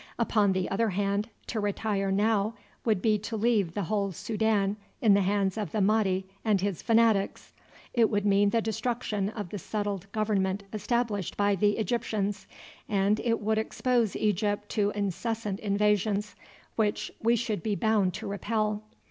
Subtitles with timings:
[0.17, 5.13] Upon the other hand, to retire now would be to leave the whole Soudan in
[5.13, 7.53] the hands of the Mahdi and his fanatics.
[7.93, 12.47] It would mean the destruction of the settled government established by the Egyptians,
[12.89, 16.35] and it would expose Egypt to incessant invasions,
[16.75, 18.81] which we should be bound to repel.